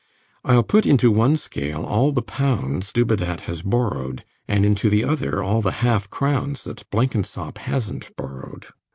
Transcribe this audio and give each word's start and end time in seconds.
I'll 0.43 0.63
put 0.63 0.87
into 0.87 1.11
one 1.11 1.37
scale 1.37 1.85
all 1.85 2.11
the 2.11 2.23
pounds 2.23 2.91
Dubedat 2.91 3.41
has 3.41 3.61
borrowed, 3.61 4.23
and 4.47 4.65
into 4.65 4.89
the 4.89 5.03
other 5.03 5.43
all 5.43 5.61
the 5.61 5.73
half 5.85 6.09
crowns 6.09 6.63
that 6.63 6.89
Blenkinsop 6.89 7.59
hasnt 7.59 8.09
borrowed. 8.15 8.65